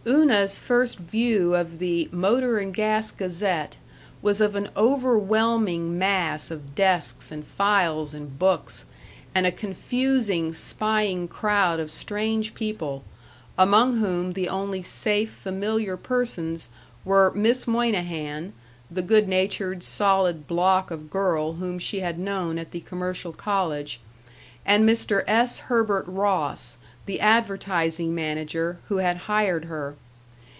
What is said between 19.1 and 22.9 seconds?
natured solid block of girl whom she had known at the